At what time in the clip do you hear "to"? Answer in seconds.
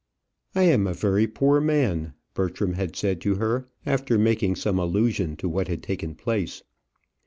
3.21-3.35, 5.35-5.47